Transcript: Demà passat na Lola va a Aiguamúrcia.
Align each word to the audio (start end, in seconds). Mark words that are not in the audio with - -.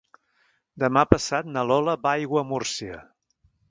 Demà 0.85 1.03
passat 1.13 1.53
na 1.59 1.67
Lola 1.73 1.97
va 2.09 2.17
a 2.17 2.25
Aiguamúrcia. 2.25 3.03